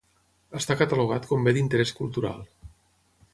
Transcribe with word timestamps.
Està 0.59 0.77
catalogat 0.79 1.27
com 1.33 1.45
Bé 1.49 1.53
d'interès 1.59 1.93
cultural. 2.01 2.41